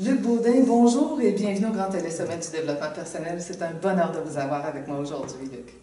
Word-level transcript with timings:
Luc 0.00 0.22
Baudin, 0.22 0.62
bonjour 0.66 1.20
et 1.20 1.32
bienvenue 1.32 1.66
au 1.66 1.72
Grand 1.72 1.90
Télésommet 1.90 2.38
du 2.38 2.48
développement 2.50 2.90
personnel. 2.94 3.38
C'est 3.38 3.60
un 3.60 3.72
bonheur 3.74 4.12
de 4.12 4.20
vous 4.20 4.38
avoir 4.38 4.64
avec 4.64 4.88
moi 4.88 4.98
aujourd'hui, 4.98 5.44
Luc. 5.52 5.74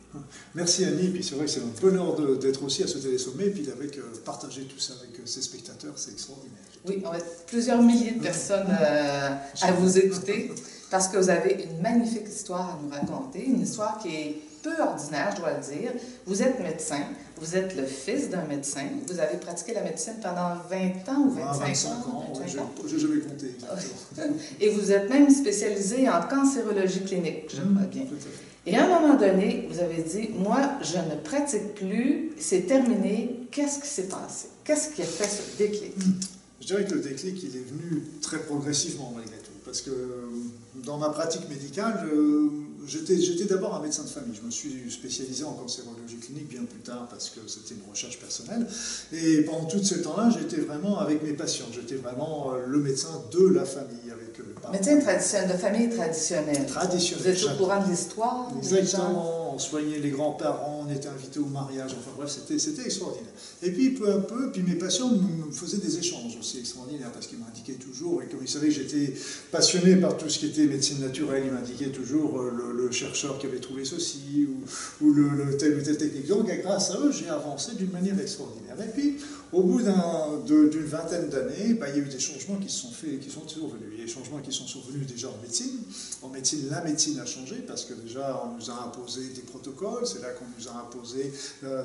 Merci 0.55 0.85
Annie, 0.85 1.09
puis 1.09 1.23
c'est 1.23 1.35
vrai 1.35 1.45
que 1.45 1.51
c'est 1.51 1.59
un 1.59 1.79
bonheur 1.79 2.15
d'être 2.39 2.63
aussi 2.63 2.81
à 2.81 2.87
ce 2.87 2.97
télésommet 2.97 3.45
et 3.45 3.49
puis 3.51 3.61
d'avec 3.61 3.95
euh, 3.99 4.01
partager 4.25 4.63
tout 4.63 4.79
ça 4.79 4.93
avec 4.99 5.19
euh, 5.19 5.21
ses 5.25 5.43
spectateurs, 5.43 5.93
c'est 5.97 6.13
extraordinaire. 6.13 6.57
Oui, 6.87 7.03
on 7.05 7.11
va 7.11 7.17
être 7.19 7.45
plusieurs 7.45 7.79
milliers 7.83 8.13
de 8.13 8.23
personnes 8.23 8.65
euh, 8.81 9.35
à 9.61 9.71
vous 9.73 9.99
écouter 9.99 10.51
parce 10.89 11.09
que 11.09 11.17
vous 11.17 11.29
avez 11.29 11.65
une 11.65 11.79
magnifique 11.79 12.27
histoire 12.27 12.71
à 12.71 12.79
nous 12.81 12.89
raconter, 12.89 13.45
une 13.45 13.61
histoire 13.61 13.99
qui 13.99 14.07
est 14.07 14.41
peu 14.61 14.81
ordinaire, 14.81 15.31
je 15.35 15.41
dois 15.41 15.53
le 15.53 15.61
dire. 15.61 15.91
Vous 16.25 16.41
êtes 16.41 16.59
médecin, 16.59 17.01
vous 17.39 17.55
êtes 17.55 17.75
le 17.75 17.85
fils 17.85 18.29
d'un 18.29 18.45
médecin, 18.45 18.85
vous 19.07 19.19
avez 19.19 19.37
pratiqué 19.37 19.73
la 19.73 19.81
médecine 19.81 20.15
pendant 20.21 20.55
20 20.69 21.11
ans 21.11 21.25
ou 21.25 21.29
25, 21.31 21.45
ah, 21.45 21.65
25 21.65 21.89
ans, 22.07 22.33
j'ai 22.87 22.99
jamais 22.99 23.19
compté. 23.19 23.55
Et 24.59 24.69
vous 24.69 24.91
êtes 24.91 25.09
même 25.09 25.29
spécialisé 25.29 26.09
en 26.09 26.21
cancérologie 26.21 27.03
clinique, 27.03 27.49
je 27.49 27.61
crois 27.61 27.87
bien. 27.89 28.03
Et 28.65 28.75
à 28.75 28.83
un 28.83 28.99
moment 28.99 29.15
donné, 29.15 29.65
vous 29.71 29.79
avez 29.79 30.03
dit, 30.03 30.29
moi, 30.37 30.73
je 30.81 30.97
ne 30.97 31.15
pratique 31.23 31.75
plus, 31.75 32.31
c'est 32.37 32.67
terminé. 32.67 33.47
Qu'est-ce 33.49 33.79
qui 33.79 33.87
s'est 33.87 34.09
passé? 34.09 34.49
Qu'est-ce 34.65 34.89
qui 34.93 35.01
a 35.01 35.05
fait 35.05 35.23
ce 35.23 35.57
déclic? 35.57 35.93
Je 36.59 36.67
dirais 36.67 36.83
que 36.83 36.95
le 36.95 36.99
déclic, 36.99 37.41
il 37.43 37.55
est 37.55 37.65
venu 37.65 38.03
très 38.21 38.39
progressivement 38.39 39.13
malgré 39.15 39.37
tout. 39.37 39.51
Parce 39.67 39.81
que 39.81 39.91
dans 40.85 40.97
ma 40.97 41.09
pratique 41.09 41.49
médicale, 41.49 42.07
j'étais 42.87 43.43
d'abord 43.43 43.75
un 43.75 43.81
médecin 43.81 44.03
de 44.03 44.07
famille. 44.07 44.33
Je 44.33 44.45
me 44.45 44.49
suis 44.49 44.89
spécialisé 44.89 45.43
en 45.43 45.51
cancérologie 45.51 46.15
clinique 46.21 46.47
bien 46.47 46.63
plus 46.63 46.79
tard 46.79 47.07
parce 47.09 47.29
que 47.29 47.41
c'était 47.47 47.75
une 47.75 47.91
recherche 47.91 48.17
personnelle. 48.17 48.65
Et 49.11 49.41
pendant 49.41 49.65
tout 49.65 49.83
ce 49.83 49.95
temps-là, 49.95 50.29
j'étais 50.29 50.61
vraiment 50.61 50.99
avec 50.99 51.21
mes 51.21 51.33
patients. 51.33 51.65
J'étais 51.73 51.95
vraiment 51.95 52.53
euh, 52.53 52.65
le 52.65 52.79
médecin 52.79 53.21
de 53.31 53.45
la 53.45 53.65
famille. 53.65 54.09
Avec 54.09 54.37
le 54.37 54.45
médecin 54.71 54.99
traditionnel, 55.01 55.51
de 55.51 55.57
famille 55.57 55.89
traditionnelle. 55.89 56.65
Traditionnelle. 56.65 57.35
Vous 57.35 57.43
êtes 57.43 57.51
au 57.51 57.57
courant 57.57 57.83
de 57.83 57.89
l'histoire 57.89 58.47
Exactement. 58.57 59.46
On 59.57 59.59
soignait 59.59 59.97
les 59.97 60.11
grands-parents, 60.11 60.85
on 60.87 60.95
était 60.95 61.07
invités 61.07 61.39
au 61.39 61.47
mariage. 61.47 61.95
Enfin 61.99 62.11
bref, 62.15 62.29
c'était 62.29 62.83
extraordinaire. 62.85 63.33
Et 63.63 63.71
puis 63.71 63.89
peu 63.89 64.11
à 64.13 64.19
peu, 64.19 64.51
puis 64.51 64.61
mes 64.61 64.75
patients 64.75 65.09
me 65.09 65.51
faisaient 65.51 65.79
des 65.79 65.97
échanges 65.97 66.37
aussi 66.39 66.59
extraordinaires 66.59 67.11
parce 67.11 67.25
qu'ils 67.25 67.39
m'indiquaient 67.39 67.73
toujours, 67.83 68.21
et 68.21 68.27
comme 68.27 68.41
ils 68.43 68.47
savaient 68.47 68.67
que 68.67 68.75
j'étais 68.75 69.15
passionné 69.51 69.95
par 69.95 70.15
tout 70.15 70.29
ce 70.29 70.37
qui 70.37 70.45
était 70.45 70.67
médecine 70.67 70.99
naturelle, 70.99 71.41
ils 71.47 71.51
m'indiquaient 71.51 71.89
toujours 71.89 72.39
euh, 72.39 72.51
le 72.55 72.77
le 72.87 72.93
chercheur 72.93 73.37
qui 73.37 73.45
avait 73.45 73.59
trouvé 73.59 73.85
ceci 73.85 74.47
ou, 74.49 75.05
ou 75.05 75.13
le, 75.13 75.57
tel 75.57 75.77
ou 75.77 75.81
tel 75.81 75.97
technique. 75.97 76.27
Donc, 76.27 76.49
grâce 76.63 76.91
à 76.91 76.99
eux, 76.99 77.11
j'ai 77.11 77.29
avancé 77.29 77.75
d'une 77.75 77.91
manière 77.91 78.19
extraordinaire. 78.19 78.75
Et 78.81 78.91
puis, 78.91 79.17
au 79.53 79.63
bout 79.63 79.81
d'une 79.81 80.85
vingtaine 80.85 81.29
d'années, 81.29 81.73
bah, 81.75 81.87
il 81.89 81.97
y 81.97 81.99
a 81.99 82.03
eu 82.03 82.09
des 82.09 82.19
changements 82.19 82.57
qui 82.57 82.69
sont 82.69 82.91
faits, 82.91 83.19
qui 83.19 83.29
sont 83.29 83.47
survenus. 83.47 83.89
Il 83.93 83.99
y 83.99 84.01
a 84.01 84.05
des 84.05 84.11
changements 84.11 84.39
qui 84.39 84.51
sont 84.51 84.67
survenus 84.67 85.07
déjà 85.07 85.29
en 85.29 85.41
médecine. 85.41 85.79
En 86.21 86.29
médecine, 86.29 86.67
la 86.69 86.83
médecine 86.83 87.19
a 87.19 87.25
changé 87.25 87.55
parce 87.67 87.85
que 87.85 87.93
déjà, 87.93 88.43
on 88.45 88.57
nous 88.57 88.69
a 88.69 88.83
imposé 88.85 89.29
des 89.29 89.41
protocoles. 89.41 90.05
C'est 90.05 90.21
là 90.21 90.29
qu'on 90.31 90.45
nous 90.57 90.67
a 90.67 90.81
imposé 90.81 91.31
euh, 91.63 91.83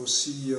aussi 0.00 0.52
euh, 0.52 0.58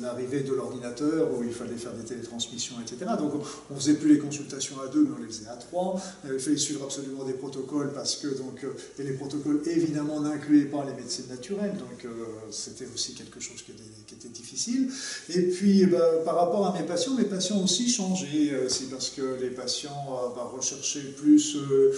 l'arrivée 0.00 0.40
de 0.40 0.54
l'ordinateur 0.54 1.28
où 1.32 1.44
il 1.44 1.52
fallait 1.52 1.76
faire 1.76 1.94
des 1.94 2.04
télétransmissions, 2.04 2.76
etc. 2.80 3.12
Donc, 3.18 3.32
on 3.70 3.74
ne 3.74 3.78
faisait 3.78 3.94
plus 3.94 4.14
les 4.14 4.18
consultations 4.18 4.80
à 4.80 4.88
deux, 4.88 5.04
mais 5.04 5.14
on 5.18 5.22
les 5.22 5.28
faisait 5.28 5.48
à 5.48 5.56
trois. 5.56 6.00
Il 6.24 6.38
fallait 6.40 6.56
suivre 6.56 6.84
absolument 6.84 7.24
des 7.24 7.34
protocoles 7.34 7.92
parce 7.92 8.16
que, 8.16 8.26
donc, 8.28 8.64
euh, 8.64 8.74
et 8.98 9.04
les 9.04 9.12
protocoles 9.12 9.60
évidemment 9.66 10.20
n'incluaient 10.20 10.64
pas 10.64 10.84
les 10.84 10.94
médecines 10.94 11.28
naturelles. 11.28 11.76
Donc, 11.78 12.10
c'était 12.50 12.88
aussi 12.92 13.14
quelque 13.14 13.38
chose 13.38 13.62
qui 13.62 13.70
était 13.70 14.28
difficile. 14.28 14.90
Et 15.34 15.42
puis, 15.42 15.86
bah, 15.86 15.98
par 16.24 16.36
rapport 16.36 16.66
à 16.66 16.78
mes 16.78 16.86
patients, 16.86 17.14
mes 17.14 17.24
patients 17.24 17.56
ont 17.56 17.64
aussi 17.64 17.88
changé. 17.88 18.50
Euh, 18.52 18.68
c'est 18.68 18.90
parce 18.90 19.10
que 19.10 19.38
les 19.40 19.50
patients 19.50 19.90
euh, 20.10 20.28
bah, 20.34 20.50
recherchaient 20.54 21.12
plus, 21.16 21.56
euh, 21.56 21.92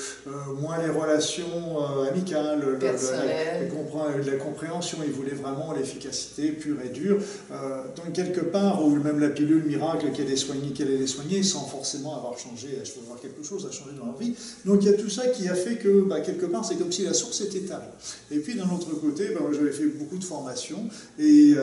moins 0.60 0.78
les 0.78 0.90
relations 0.90 1.78
amicales, 2.10 2.78
la, 2.80 2.92
la, 2.92 4.36
compréhension. 4.36 4.98
Ils 5.04 5.12
voulaient 5.12 5.30
vraiment 5.30 5.72
l'efficacité 5.72 6.48
pure 6.48 6.77
et 6.84 6.89
dure. 6.89 7.18
donc, 7.96 8.12
quelque 8.12 8.40
part, 8.40 8.84
ou 8.84 8.90
même 8.96 9.20
la 9.20 9.30
pilule 9.30 9.64
miracle 9.64 10.10
qui 10.12 10.22
allait, 10.22 10.36
soigner, 10.36 10.72
qui 10.72 10.83
allait 10.83 10.98
les 10.98 11.06
soigner 11.06 11.42
sans 11.42 11.66
forcément 11.66 12.16
avoir 12.16 12.39
changé, 12.39 12.68
je 12.84 12.92
veux 12.92 13.06
voir 13.06 13.20
quelque 13.20 13.42
chose, 13.42 13.66
a 13.66 13.72
changé 13.72 13.90
dans 13.98 14.06
leur 14.06 14.18
vie. 14.18 14.34
Donc, 14.64 14.83
il 14.83 14.90
y 14.90 14.94
a 14.94 14.96
tout 14.96 15.10
ça 15.10 15.27
qui 15.28 15.48
a 15.48 15.55
fait 15.55 15.77
que, 15.77 16.02
bah, 16.02 16.20
quelque 16.20 16.46
part, 16.46 16.64
c'est 16.64 16.77
comme 16.77 16.92
si 16.92 17.02
la 17.02 17.14
source 17.14 17.40
était 17.40 17.60
table. 17.60 17.86
Et 18.30 18.39
puis, 18.39 18.55
d'un 18.55 18.70
autre 18.70 18.90
côté, 19.00 19.28
j'avais 19.52 19.72
fait 19.72 19.86
beaucoup 19.86 20.18
de 20.18 20.24
formations. 20.24 20.89
Et 21.18 21.55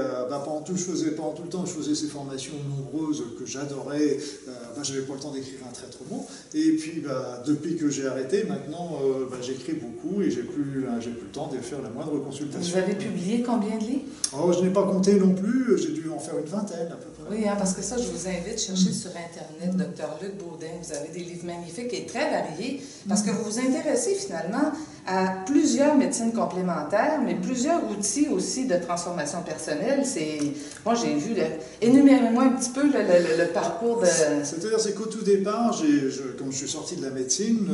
pendant 0.46 0.62
tout, 0.62 0.76
je 0.76 0.84
faisais, 0.84 1.12
pendant 1.12 1.34
tout 1.34 1.41
le 1.44 1.50
temps, 1.50 1.66
je 1.66 1.72
faisais 1.72 1.96
ces 1.96 2.08
formations 2.08 2.54
nombreuses 2.70 3.24
que 3.38 3.46
j'adorais. 3.46 4.18
Euh, 4.48 4.52
ben, 4.76 4.84
j'avais 4.84 5.02
pas 5.02 5.14
le 5.14 5.20
temps 5.20 5.32
d'écrire 5.32 5.60
un 5.70 5.74
très 5.74 5.88
trop 5.88 6.06
bon. 6.10 6.26
Et 6.54 6.72
puis, 6.74 7.02
bah, 7.02 7.44
depuis 7.46 7.78
que 7.78 7.90
j'ai 7.90 8.08
arrêté, 8.08 8.44
maintenant, 8.44 9.00
euh, 9.04 9.28
bah, 9.30 9.38
j'écris 9.42 9.74
beaucoup 9.74 10.22
et 10.22 10.32
j'ai 10.32 10.44
plus, 10.44 10.86
euh, 10.86 11.00
j'ai 11.00 11.12
plus 11.12 11.26
le 11.26 11.32
temps 11.32 11.48
de 11.48 11.58
faire 11.58 11.82
la 11.82 11.90
moindre 11.90 12.18
consultation. 12.20 12.72
Vous 12.72 12.78
avez 12.78 12.96
publié 12.96 13.44
combien 13.44 13.78
de 13.78 13.84
livres? 13.84 14.04
Oh, 14.34 14.52
Je 14.54 14.64
n'ai 14.64 14.72
pas 14.72 14.84
compté 14.84 15.16
non 15.16 15.34
plus. 15.34 15.78
J'ai 15.78 15.92
dû 15.92 16.10
en 16.10 16.20
faire 16.20 16.38
une 16.38 16.46
vingtaine 16.46 16.88
à 16.92 16.96
peu 16.96 17.10
près. 17.10 17.36
Oui, 17.36 17.48
hein, 17.48 17.56
parce 17.58 17.74
que 17.74 17.82
ça, 17.82 17.98
je 17.98 18.08
vous 18.08 18.28
invite 18.28 18.56
à 18.56 18.58
chercher 18.58 18.92
sur 18.92 19.12
Internet, 19.12 19.76
Docteur 19.78 20.18
Luc 20.22 20.38
Baudin. 20.38 20.68
Vous 20.82 20.94
avez 20.94 21.10
des 21.10 21.24
livres 21.24 21.46
magnifiques 21.46 21.94
et 21.94 22.06
très 22.06 22.30
variés 22.30 22.82
parce 23.08 23.22
que 23.22 23.32
vous 23.32 23.44
vous 23.44 23.60
intéressez 23.60 24.16
finalement 24.16 24.72
à 25.08 25.44
plusieurs 25.46 25.96
médecines 25.98 26.32
complémentaires, 26.32 27.20
mais 27.26 27.36
plusieurs 27.36 27.90
outils 27.90 28.28
aussi 28.30 28.66
de 28.66 28.76
transformation 28.76 29.42
personnelle. 29.42 30.06
C'est, 30.06 30.40
moi, 30.86 30.96
j'ai 30.96 31.16
vu, 31.16 31.36
énumérez-moi 31.82 32.44
un 32.44 32.50
petit 32.50 32.70
peu 32.70 32.84
le, 32.84 33.46
parcours 33.54 34.02
de... 34.02 34.06
C'est-à-dire, 34.06 34.80
c'est 34.80 34.94
qu'au 34.94 35.06
tout 35.06 35.24
départ, 35.24 35.74
je, 35.74 36.38
quand 36.38 36.52
je 36.52 36.58
suis 36.58 36.70
sorti 36.70 36.96
de 36.96 37.04
la 37.04 37.10
médecine, 37.10 37.68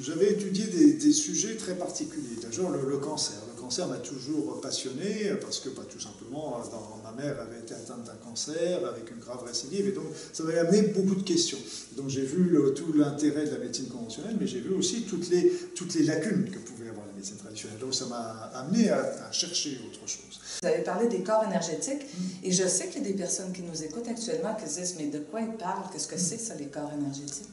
j'avais 0.00 0.30
étudié 0.30 0.64
des, 0.66 1.12
sujets 1.12 1.56
très 1.56 1.74
particuliers. 1.74 2.38
D'abord, 2.42 2.70
le, 2.70 2.96
cancer. 2.98 3.38
Cancer 3.70 3.86
m'a 3.86 3.98
toujours 3.98 4.60
passionné, 4.60 5.30
parce 5.40 5.60
que, 5.60 5.68
pas 5.68 5.84
tout 5.84 6.00
simplement, 6.00 6.60
ma 7.04 7.12
mère 7.22 7.40
avait 7.40 7.60
été 7.60 7.72
atteinte 7.72 8.02
d'un 8.04 8.16
cancer 8.16 8.84
avec 8.84 9.08
une 9.12 9.20
grave 9.20 9.44
récidive, 9.46 9.86
et 9.86 9.92
donc 9.92 10.06
ça 10.32 10.42
m'avait 10.42 10.58
amené 10.58 10.82
beaucoup 10.88 11.14
de 11.14 11.22
questions. 11.22 11.58
Donc 11.96 12.08
j'ai 12.08 12.24
vu 12.24 12.58
tout 12.74 12.92
l'intérêt 12.92 13.44
de 13.46 13.52
la 13.52 13.58
médecine 13.58 13.86
conventionnelle, 13.86 14.36
mais 14.40 14.48
j'ai 14.48 14.58
vu 14.58 14.74
aussi 14.74 15.02
toutes 15.02 15.30
les, 15.30 15.52
toutes 15.76 15.94
les 15.94 16.02
lacunes 16.02 16.50
que 16.50 16.58
pouvait 16.58 16.88
avoir 16.88 17.06
la 17.06 17.12
médecine 17.12 17.36
traditionnelle. 17.36 17.78
Donc 17.78 17.94
ça 17.94 18.06
m'a 18.06 18.50
amené 18.54 18.90
à, 18.90 19.30
chercher 19.30 19.78
autre 19.86 20.00
chose. 20.08 20.40
Vous 20.62 20.68
avez 20.68 20.82
parlé 20.82 21.06
des 21.06 21.22
corps 21.22 21.44
énergétiques, 21.44 22.02
mm. 22.02 22.46
et 22.46 22.50
je 22.50 22.66
sais 22.66 22.88
qu'il 22.88 23.04
y 23.04 23.06
a 23.06 23.08
des 23.08 23.16
personnes 23.16 23.52
qui 23.52 23.62
nous 23.62 23.84
écoutent 23.84 24.08
actuellement 24.08 24.56
qui 24.56 24.68
se 24.68 24.80
disent, 24.80 24.96
mais 24.98 25.06
de 25.06 25.20
quoi 25.20 25.42
ils 25.42 25.56
parlent? 25.56 25.84
Qu'est-ce 25.92 26.08
que 26.08 26.18
c'est 26.18 26.38
ça, 26.38 26.56
les 26.56 26.66
corps 26.66 26.90
énergétiques? 26.92 27.46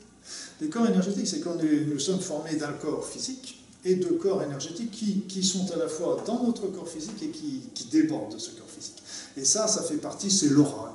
Les 0.61 0.69
corps 0.69 0.87
énergétiques, 0.87 1.27
c'est 1.27 1.41
quand 1.41 1.57
nous 1.61 1.99
sommes 1.99 2.21
formés 2.21 2.55
d'un 2.55 2.73
corps 2.73 3.07
physique 3.07 3.66
et 3.87 3.95
de 3.95 4.07
corps 4.09 4.43
énergétiques 4.43 4.91
qui, 5.27 5.43
sont 5.43 5.71
à 5.71 5.77
la 5.77 5.87
fois 5.87 6.21
dans 6.27 6.43
notre 6.43 6.67
corps 6.67 6.89
physique 6.89 7.23
et 7.23 7.29
qui, 7.29 7.61
qui 7.73 7.85
débordent 7.85 8.33
de 8.33 8.39
ce 8.39 8.51
corps 8.51 8.69
physique. 8.69 9.01
Et 9.37 9.45
ça, 9.45 9.67
ça 9.67 9.83
fait 9.83 9.97
partie, 9.97 10.31
c'est 10.31 10.49
l'aura 10.49 10.93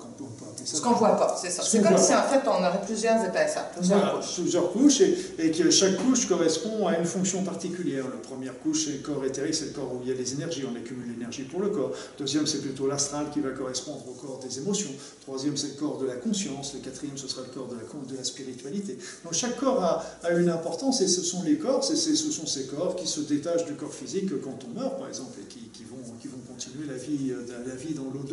ce 0.65 0.81
qu'on 0.81 0.93
voit 0.93 1.17
pas, 1.17 1.37
c'est 1.41 1.51
ça. 1.51 1.63
C'est 1.63 1.83
comme 1.83 1.99
si 1.99 2.15
en 2.15 2.23
fait 2.23 2.41
on 2.47 2.65
aurait 2.65 2.81
plusieurs 2.85 3.25
épaisseurs, 3.25 3.71
plusieurs 3.77 4.15
couches. 4.15 4.35
Plusieurs 4.35 4.73
couches 4.73 5.01
et, 5.39 5.51
que 5.51 5.71
chaque 5.71 5.97
couche 5.97 6.27
correspond 6.27 6.87
à 6.87 6.99
une 6.99 7.05
fonction 7.05 7.43
particulière. 7.43 8.05
La 8.05 8.17
première 8.17 8.59
couche, 8.61 8.87
c'est 8.87 8.93
le 8.93 8.99
corps 8.99 9.25
éthérique, 9.25 9.55
c'est 9.55 9.67
le 9.67 9.73
corps 9.73 9.93
où 9.93 10.01
il 10.03 10.09
y 10.09 10.13
a 10.13 10.15
les 10.15 10.33
énergies, 10.33 10.65
on 10.71 10.77
accumule 10.77 11.09
l'énergie 11.13 11.43
pour 11.43 11.61
le 11.61 11.69
corps. 11.69 11.93
Deuxième, 12.19 12.47
c'est 12.47 12.61
plutôt 12.61 12.87
l'astral 12.87 13.27
qui 13.33 13.41
va 13.41 13.51
correspondre 13.51 14.03
au 14.09 14.15
corps 14.15 14.39
des 14.39 14.59
émotions. 14.59 14.91
Troisième, 15.23 15.57
c'est 15.57 15.69
le 15.69 15.75
corps 15.75 15.99
de 15.99 16.07
la 16.07 16.17
conscience. 16.17 16.75
Le 16.75 16.81
quatrième, 16.81 17.17
ce 17.17 17.29
sera 17.29 17.43
le 17.43 17.53
corps 17.53 17.69
de 17.69 17.77
la, 17.77 17.83
de 17.83 18.17
la 18.17 18.25
spiritualité. 18.25 18.99
Donc 19.25 19.35
chaque 19.35 19.57
corps 19.57 19.83
a, 19.83 20.05
a, 20.23 20.31
une 20.33 20.49
importance 20.49 21.01
et 21.01 21.09
ce 21.09 21.23
sont 21.23 21.43
les 21.43 21.57
corps, 21.57 21.85
ce 21.85 21.95
sont 21.97 22.47
ces 22.47 22.67
corps 22.67 22.97
qui 22.97 23.07
se 23.07 23.21
détachent 23.21 23.67
du 23.67 23.75
corps 23.75 23.93
physique 23.93 24.31
quand 24.43 24.59
on 24.69 24.79
meurt, 24.79 24.99
par 24.99 25.09
exemple, 25.09 25.39
et 25.41 25.47
qui, 25.47 25.61
qui 25.73 25.85
vont, 25.85 25.97
qui 26.21 26.29
vont 26.29 26.39
continuer 26.49 26.87
la 26.87 26.97
vie, 26.97 27.33
euh, 27.33 27.65
la 27.67 27.75
vie 27.75 27.95
dans 27.95 28.05
l'au-delà. 28.05 28.32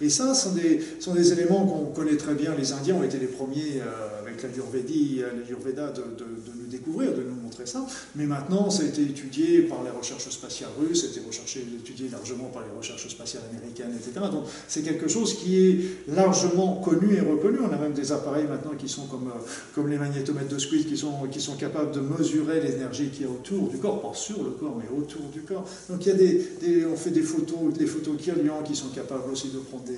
Et 0.00 0.08
ça, 0.08 0.34
des, 0.54 0.80
sont 1.00 1.14
des 1.14 1.32
éléments 1.32 1.66
qu'on 1.66 1.86
connaît 1.86 2.16
très 2.16 2.34
bien, 2.34 2.54
les 2.56 2.72
Indiens 2.72 2.96
ont 2.96 3.02
été 3.02 3.18
les 3.18 3.26
premiers 3.26 3.80
euh, 3.80 4.25
avec 4.44 4.56
la 4.56 5.32
l'Ayurveda 5.32 5.90
de, 5.90 6.02
de, 6.02 6.26
nous 6.60 6.66
découvrir, 6.66 7.14
de 7.14 7.22
nous 7.22 7.34
montrer 7.34 7.66
ça, 7.66 7.86
mais 8.14 8.26
maintenant 8.26 8.70
ça 8.70 8.82
a 8.82 8.86
été 8.86 9.02
étudié 9.02 9.62
par 9.62 9.82
les 9.84 9.90
recherches 9.90 10.28
spatiales 10.28 10.70
russes, 10.78 11.02
ça 11.02 11.06
a 11.06 11.10
été 11.10 11.20
recherché, 11.26 11.64
étudié 11.78 12.08
largement 12.10 12.46
par 12.46 12.62
les 12.62 12.76
recherches 12.76 13.08
spatiales 13.08 13.44
américaines, 13.50 13.92
etc. 13.94 14.26
Donc 14.30 14.44
c'est 14.68 14.82
quelque 14.82 15.08
chose 15.08 15.38
qui 15.38 15.56
est 15.58 15.80
largement 16.08 16.76
connu 16.76 17.14
et 17.14 17.20
reconnu. 17.20 17.58
On 17.60 17.72
a 17.72 17.78
même 17.78 17.92
des 17.92 18.12
appareils 18.12 18.46
maintenant 18.46 18.72
qui 18.76 18.88
sont 18.88 19.06
comme, 19.06 19.28
euh, 19.28 19.40
comme 19.74 19.88
les 19.88 19.98
magnétomètres 19.98 20.48
de 20.48 20.58
Squid 20.58 20.86
qui 20.86 20.96
sont, 20.96 21.26
qui 21.30 21.40
sont 21.40 21.56
capables 21.56 21.92
de 21.92 22.00
mesurer 22.00 22.60
l'énergie 22.60 23.10
qui 23.10 23.24
est 23.24 23.26
autour 23.26 23.68
du 23.68 23.78
corps, 23.78 24.00
pas 24.00 24.14
sur 24.14 24.42
le 24.42 24.50
corps, 24.50 24.76
mais 24.76 24.96
autour 24.96 25.22
du 25.32 25.40
corps. 25.42 25.66
Donc 25.88 26.04
il 26.04 26.08
y 26.08 26.12
a 26.12 26.14
des, 26.14 26.86
on 26.86 26.96
fait 26.96 27.10
des 27.10 27.22
photos, 27.22 27.72
des 27.76 27.86
photos 27.86 28.16
Kirlian 28.18 28.62
qui 28.62 28.74
sont 28.74 28.88
capables 28.88 29.30
aussi 29.30 29.48
de 29.48 29.58
prendre 29.58 29.84
des 29.84 29.96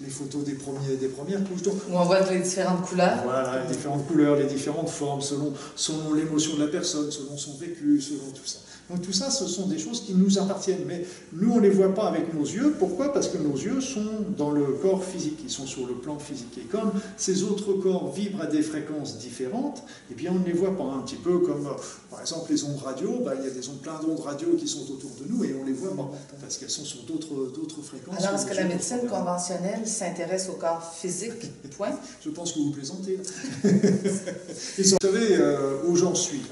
les 0.00 0.10
photos 0.10 0.44
des, 0.44 0.54
premiers, 0.54 0.96
des 0.96 1.08
premières 1.08 1.42
couches. 1.44 1.62
Donc, 1.62 1.76
Où 1.90 1.96
on 1.96 2.04
voit 2.04 2.20
les 2.30 2.40
différentes 2.40 2.82
couleurs. 2.82 3.22
Voilà, 3.24 3.62
les 3.62 3.74
différentes 3.74 4.06
couleurs, 4.06 4.36
les 4.36 4.46
différentes 4.46 4.90
formes, 4.90 5.20
selon, 5.20 5.52
selon 5.76 6.14
l'émotion 6.14 6.56
de 6.56 6.64
la 6.64 6.68
personne, 6.68 7.10
selon 7.10 7.36
son 7.36 7.56
vécu, 7.56 8.00
selon 8.00 8.30
tout 8.34 8.46
ça. 8.46 8.58
Donc 8.90 9.02
tout 9.02 9.12
ça, 9.12 9.30
ce 9.30 9.46
sont 9.46 9.68
des 9.68 9.78
choses 9.78 10.04
qui 10.04 10.14
nous 10.14 10.38
appartiennent. 10.38 10.84
Mais 10.86 11.04
nous, 11.32 11.52
on 11.52 11.56
ne 11.56 11.60
les 11.60 11.70
voit 11.70 11.94
pas 11.94 12.08
avec 12.08 12.34
nos 12.34 12.42
yeux. 12.42 12.74
Pourquoi? 12.78 13.12
Parce 13.12 13.28
que 13.28 13.38
nos 13.38 13.54
yeux 13.54 13.80
sont 13.80 14.24
dans 14.36 14.50
le 14.50 14.64
corps 14.82 15.04
physique, 15.04 15.38
ils 15.44 15.50
sont 15.50 15.66
sur 15.66 15.86
le 15.86 15.94
plan 15.94 16.18
physique. 16.18 16.58
Et 16.58 16.66
comme 16.66 16.90
ces 17.16 17.44
autres 17.44 17.72
corps 17.74 18.12
vibrent 18.12 18.42
à 18.42 18.46
des 18.46 18.62
fréquences 18.62 19.18
différentes, 19.18 19.84
eh 20.10 20.14
bien 20.14 20.32
on 20.34 20.40
ne 20.40 20.44
les 20.44 20.52
voit 20.52 20.76
pas 20.76 20.84
un 20.84 20.98
petit 21.02 21.16
peu 21.16 21.38
comme, 21.38 21.68
par 22.10 22.20
exemple, 22.20 22.50
les 22.50 22.64
ondes 22.64 22.80
radio. 22.84 23.20
Bah, 23.24 23.34
il 23.38 23.44
y 23.44 23.48
a 23.48 23.54
des 23.54 23.68
ondes, 23.68 23.80
plein 23.80 24.00
d'ondes 24.00 24.20
radio 24.20 24.48
qui 24.58 24.66
sont 24.66 24.82
autour 24.90 25.10
de 25.20 25.32
nous 25.32 25.44
et 25.44 25.54
on 25.60 25.64
les 25.64 25.72
voit 25.72 25.94
pas 25.94 26.10
parce 26.40 26.56
qu'elles 26.56 26.70
sont 26.70 26.84
sur 26.84 27.02
d'autres 27.02 27.82
fréquences. 27.82 28.24
Alors, 28.24 28.34
est-ce 28.40 28.46
que 28.46 28.56
la 28.56 28.64
médecine 28.64 29.06
conventionnelle 29.08 29.59
s'intéresse 29.84 30.48
au 30.48 30.54
corps 30.54 30.92
physique 30.94 31.50
Point. 31.76 31.98
Je 32.24 32.30
pense 32.30 32.52
que 32.52 32.58
vous 32.58 32.70
plaisantez. 32.70 33.18
vous 33.64 34.84
savez 35.02 35.36
euh, 35.36 35.78
où 35.86 35.96
j'en 35.96 36.14
suis 36.14 36.42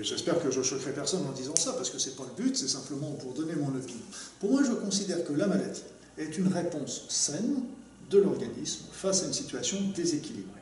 J'espère 0.00 0.42
que 0.42 0.50
je 0.50 0.62
choquerai 0.62 0.92
personne 0.92 1.24
en 1.26 1.32
disant 1.32 1.54
ça, 1.56 1.72
parce 1.72 1.90
que 1.90 1.98
ce 1.98 2.08
n'est 2.08 2.16
pas 2.16 2.24
le 2.24 2.42
but, 2.42 2.56
c'est 2.56 2.68
simplement 2.68 3.10
pour 3.12 3.32
donner 3.32 3.54
mon 3.54 3.68
opinion. 3.68 4.02
Pour 4.40 4.50
moi, 4.52 4.62
je 4.64 4.72
considère 4.72 5.24
que 5.24 5.32
la 5.32 5.46
maladie 5.46 5.82
est 6.18 6.36
une 6.38 6.48
réponse 6.48 7.04
saine 7.08 7.60
de 8.10 8.18
l'organisme 8.18 8.86
face 8.92 9.22
à 9.22 9.26
une 9.26 9.32
situation 9.32 9.78
déséquilibrée. 9.94 10.52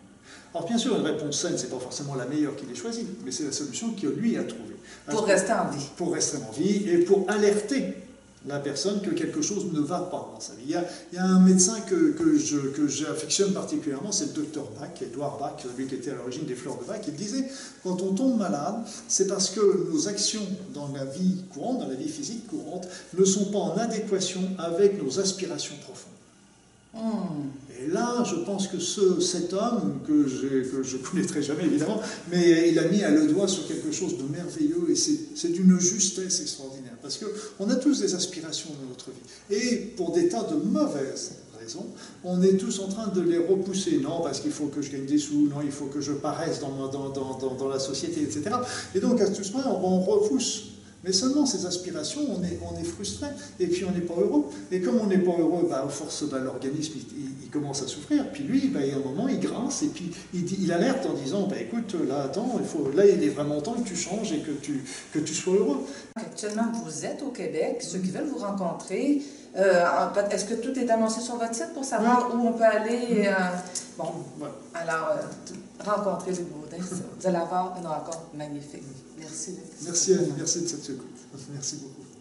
Alors 0.54 0.66
bien 0.66 0.78
sûr, 0.78 0.96
une 0.96 1.04
réponse 1.04 1.40
saine, 1.40 1.58
ce 1.58 1.64
n'est 1.64 1.70
pas 1.70 1.80
forcément 1.80 2.14
la 2.14 2.26
meilleure 2.26 2.56
qu'il 2.56 2.70
ait 2.70 2.76
choisie, 2.76 3.06
mais 3.24 3.32
c'est 3.32 3.44
la 3.44 3.52
solution 3.52 3.92
qu'il 3.92 4.10
lui 4.10 4.36
a 4.36 4.44
trouvée. 4.44 4.76
Pour 5.08 5.24
rester 5.24 5.52
en 5.52 5.68
vie. 5.70 5.86
Pour 5.96 6.12
rester 6.12 6.38
en 6.38 6.52
vie 6.52 6.88
et 6.88 6.98
pour 6.98 7.28
alerter 7.28 7.94
la 8.46 8.58
personne 8.58 9.00
que 9.00 9.10
quelque 9.10 9.40
chose 9.40 9.72
ne 9.72 9.80
va 9.80 10.00
pas 10.00 10.30
dans 10.34 10.40
sa 10.40 10.52
vie. 10.54 10.64
Il 10.66 11.14
y 11.14 11.18
a, 11.18 11.24
un 11.24 11.40
médecin 11.40 11.80
que, 11.80 12.12
que 12.12 12.88
j'affectionne 12.88 13.52
particulièrement, 13.52 14.12
c'est 14.12 14.26
le 14.26 14.32
docteur 14.32 14.64
Bach, 14.78 14.90
Edouard 15.00 15.38
Bach, 15.38 15.64
lui 15.76 15.86
qui 15.86 15.94
était 15.94 16.10
à 16.10 16.14
l'origine 16.14 16.44
des 16.44 16.54
fleurs 16.54 16.78
de 16.78 16.84
Bach. 16.84 17.00
Il 17.06 17.14
disait, 17.14 17.48
quand 17.82 18.02
on 18.02 18.12
tombe 18.12 18.38
malade, 18.38 18.76
c'est 19.08 19.26
parce 19.26 19.50
que 19.50 19.88
nos 19.90 20.08
actions 20.08 20.46
dans 20.74 20.88
la 20.92 21.04
vie 21.04 21.42
courante, 21.52 21.80
dans 21.80 21.88
la 21.88 21.94
vie 21.94 22.08
physique 22.08 22.46
courante, 22.48 22.86
ne 23.16 23.24
sont 23.24 23.46
pas 23.46 23.58
en 23.58 23.76
adéquation 23.76 24.42
avec 24.58 25.02
nos 25.02 25.18
aspirations 25.18 25.76
profondes. 25.82 26.10
Hmm. 26.94 27.48
Et 27.80 27.88
là, 27.88 28.22
je 28.24 28.36
pense 28.44 28.68
que 28.68 28.78
ce, 28.78 29.20
cet 29.20 29.52
homme, 29.52 30.00
que, 30.06 30.12
que 30.12 30.82
je 30.82 30.96
ne 30.96 31.02
connaîtrai 31.02 31.42
jamais 31.42 31.64
évidemment, 31.64 32.00
mais 32.30 32.70
il 32.70 32.78
a 32.78 32.86
mis 32.88 33.02
à 33.02 33.10
le 33.10 33.26
doigt 33.26 33.48
sur 33.48 33.66
quelque 33.66 33.90
chose 33.90 34.16
de 34.16 34.22
merveilleux 34.24 34.90
et 34.90 34.94
c'est 34.94 35.52
d'une 35.52 35.78
justesse 35.80 36.40
extraordinaire. 36.40 36.73
Parce 37.04 37.18
qu'on 37.18 37.68
a 37.68 37.76
tous 37.76 38.00
des 38.00 38.14
aspirations 38.14 38.70
dans 38.80 38.88
notre 38.88 39.10
vie. 39.10 39.54
Et 39.54 39.76
pour 39.94 40.12
des 40.12 40.26
tas 40.30 40.44
de 40.44 40.54
mauvaises 40.54 41.32
raisons, 41.60 41.84
on 42.24 42.42
est 42.42 42.56
tous 42.56 42.78
en 42.80 42.88
train 42.88 43.08
de 43.08 43.20
les 43.20 43.36
repousser. 43.36 43.98
Non, 43.98 44.22
parce 44.22 44.40
qu'il 44.40 44.52
faut 44.52 44.68
que 44.68 44.80
je 44.80 44.90
gagne 44.90 45.04
des 45.04 45.18
sous, 45.18 45.48
non, 45.48 45.56
il 45.62 45.70
faut 45.70 45.84
que 45.84 46.00
je 46.00 46.12
paraisse 46.12 46.60
dans, 46.60 47.68
la 47.68 47.78
société, 47.78 48.22
etc. 48.22 48.56
Et 48.94 49.00
donc, 49.00 49.20
à 49.20 49.26
ce 49.26 49.52
moment, 49.52 49.86
on 49.86 50.00
repousse 50.00 50.70
mais 51.04 51.12
seulement 51.12 51.46
ces 51.46 51.66
aspirations, 51.66 52.22
on 52.28 52.42
est, 52.42 52.58
on 52.62 52.80
est 52.80 52.84
frustré 52.84 53.26
et 53.60 53.66
puis 53.66 53.84
on 53.84 53.90
n'est 53.90 54.00
pas 54.00 54.14
heureux. 54.14 54.46
Et 54.72 54.80
comme 54.80 54.98
on 55.00 55.06
n'est 55.06 55.18
pas 55.18 55.32
heureux, 55.38 55.66
bah, 55.68 55.86
force, 55.88 56.24
bah, 56.24 56.38
l'organisme 56.38 56.94
il, 57.16 57.50
commence 57.50 57.84
à 57.84 57.86
souffrir. 57.86 58.32
Puis 58.32 58.42
lui, 58.42 58.66
bah, 58.66 58.80
il 58.82 58.88
y 58.88 58.92
a 58.92 58.96
un 58.96 58.98
moment, 58.98 59.28
il 59.28 59.38
grince 59.38 59.82
et 59.82 59.88
puis 59.88 60.10
il, 60.32 60.64
il 60.64 60.72
alerte 60.72 61.06
en 61.06 61.12
disant 61.12 61.46
bah, 61.46 61.56
écoute, 61.60 61.94
là, 62.08 62.24
attends, 62.24 62.56
il 62.58 62.66
faut, 62.66 62.90
là, 62.90 63.06
il 63.06 63.22
est 63.22 63.28
vraiment 63.28 63.60
temps 63.60 63.74
que 63.74 63.86
tu 63.86 63.94
changes 63.94 64.32
et 64.32 64.40
que 64.40 64.50
tu, 64.50 64.82
que 65.12 65.20
tu 65.20 65.34
sois 65.34 65.54
heureux. 65.54 65.86
Actuellement, 66.16 66.72
vous 66.84 67.04
êtes 67.04 67.22
au 67.22 67.30
Québec. 67.30 67.78
Ceux 67.80 67.98
qui 67.98 68.10
veulent 68.10 68.26
vous 68.26 68.38
rencontrer, 68.38 69.22
euh, 69.56 69.84
est-ce 70.30 70.46
que 70.46 70.54
tout 70.54 70.76
est 70.78 70.90
annoncé 70.90 71.20
sur 71.20 71.36
votre 71.36 71.54
site 71.54 71.72
pour 71.74 71.84
savoir 71.84 72.34
où 72.34 72.48
on 72.48 72.52
peut 72.52 72.64
aller 72.64 73.26
euh, 73.26 73.32
Bon, 73.96 74.06
alors, 74.74 75.12
euh, 75.12 75.54
rencontrer 75.80 76.32
le 76.32 76.44
Baudin, 76.44 76.76
vous 76.78 77.26
allez 77.26 77.36
avoir 77.36 77.76
une 77.78 77.86
rencontre 77.86 78.26
magnifique. 78.34 78.82
Merci. 79.18 79.58
Merci 79.82 80.14
Annie, 80.14 80.32
merci 80.36 80.62
de 80.62 80.66
cette 80.68 80.90
écoute. 80.90 81.18
Merci 81.52 81.76
beaucoup. 81.76 82.13